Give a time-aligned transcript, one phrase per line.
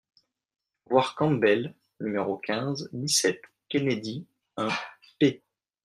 [0.89, 4.25] (Voir Campbell, nºˢ quinze, dix-sept; Kennedy,
[4.57, 4.69] un,
[5.19, 5.43] p.